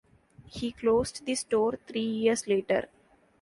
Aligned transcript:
He 0.47 0.71
closed 0.71 1.27
the 1.27 1.35
store 1.35 1.77
three 1.87 2.01
years 2.01 2.47
later. 2.47 2.89